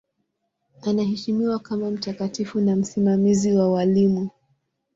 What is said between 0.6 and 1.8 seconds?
Anaheshimiwa